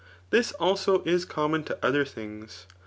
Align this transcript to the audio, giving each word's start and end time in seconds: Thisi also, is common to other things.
Thisi 0.31 0.51
also, 0.59 1.03
is 1.03 1.25
common 1.25 1.63
to 1.65 1.77
other 1.85 2.05
things. 2.05 2.65